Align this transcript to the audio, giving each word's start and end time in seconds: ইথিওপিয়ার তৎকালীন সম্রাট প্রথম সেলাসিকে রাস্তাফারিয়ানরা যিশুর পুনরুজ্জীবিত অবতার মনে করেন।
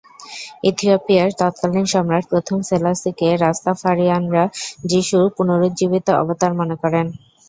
ইথিওপিয়ার 0.63 1.29
তৎকালীন 1.39 1.85
সম্রাট 1.93 2.23
প্রথম 2.29 2.57
সেলাসিকে 2.69 3.27
রাস্তাফারিয়ানরা 3.37 4.43
যিশুর 4.89 5.25
পুনরুজ্জীবিত 5.37 6.07
অবতার 6.21 6.51
মনে 6.59 6.75
করেন। 6.81 7.05